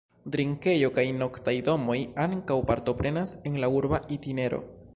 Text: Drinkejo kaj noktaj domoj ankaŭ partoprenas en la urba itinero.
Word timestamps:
Drinkejo 0.35 0.87
kaj 0.95 1.03
noktaj 1.17 1.53
domoj 1.67 1.97
ankaŭ 2.23 2.57
partoprenas 2.71 3.35
en 3.51 3.61
la 3.65 3.69
urba 3.81 4.01
itinero. 4.17 4.63